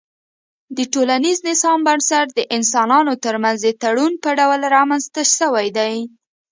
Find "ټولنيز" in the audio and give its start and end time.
0.93-1.37